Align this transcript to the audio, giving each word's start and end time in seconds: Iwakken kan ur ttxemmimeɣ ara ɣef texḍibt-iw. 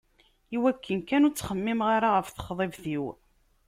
Iwakken 0.55 0.99
kan 1.09 1.25
ur 1.27 1.33
ttxemmimeɣ 1.33 1.87
ara 1.95 2.09
ɣef 2.15 2.27
texḍibt-iw. 2.29 3.05